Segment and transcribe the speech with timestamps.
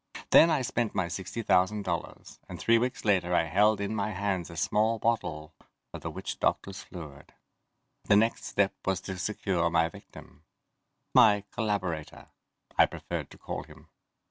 [0.31, 4.09] Then I spent my sixty thousand dollars, and three weeks later I held in my
[4.09, 5.53] hands a small bottle
[5.93, 7.35] of the witch doctors' fluid.
[8.05, 10.41] The next step was to secure my victim
[11.13, 12.29] my collaborator,
[12.79, 13.89] I preferred to call him.